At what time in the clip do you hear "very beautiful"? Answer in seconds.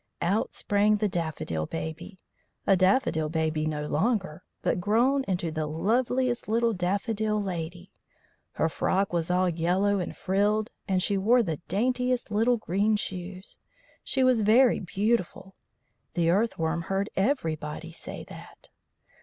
14.41-15.53